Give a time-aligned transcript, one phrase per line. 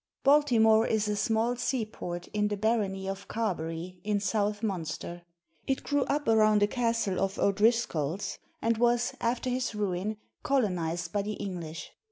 [0.23, 5.21] [Baltimore is a small seaport in the barony of Carbery, in South Munster.
[5.67, 11.21] It grew up around a castle of O'Driscoll's, and was, after his ruin, colonized by
[11.21, 11.91] the English.